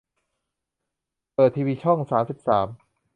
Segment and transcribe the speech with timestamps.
[1.35, 2.67] เปิดทีวีช่องสามสิบสาม